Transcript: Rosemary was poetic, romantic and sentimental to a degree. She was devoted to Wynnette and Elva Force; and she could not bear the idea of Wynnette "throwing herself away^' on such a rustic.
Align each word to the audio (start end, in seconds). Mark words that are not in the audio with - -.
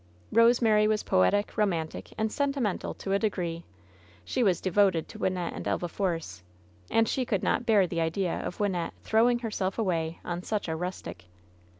Rosemary 0.31 0.87
was 0.87 1.03
poetic, 1.03 1.55
romantic 1.59 2.11
and 2.17 2.31
sentimental 2.31 2.95
to 2.95 3.11
a 3.11 3.19
degree. 3.19 3.63
She 4.25 4.41
was 4.41 4.59
devoted 4.59 5.07
to 5.09 5.19
Wynnette 5.19 5.53
and 5.55 5.67
Elva 5.67 5.87
Force; 5.89 6.41
and 6.89 7.07
she 7.07 7.23
could 7.23 7.43
not 7.43 7.67
bear 7.67 7.85
the 7.85 8.01
idea 8.01 8.39
of 8.39 8.57
Wynnette 8.57 8.93
"throwing 9.03 9.37
herself 9.37 9.75
away^' 9.75 10.15
on 10.25 10.41
such 10.41 10.67
a 10.67 10.75
rustic. 10.75 11.25